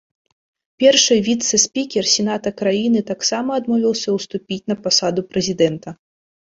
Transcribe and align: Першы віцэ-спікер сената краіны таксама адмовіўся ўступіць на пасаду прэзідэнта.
Першы 0.83 1.17
віцэ-спікер 1.27 2.09
сената 2.15 2.49
краіны 2.63 2.99
таксама 3.13 3.49
адмовіўся 3.63 4.09
ўступіць 4.19 4.63
на 4.75 4.83
пасаду 4.89 5.21
прэзідэнта. 5.33 5.89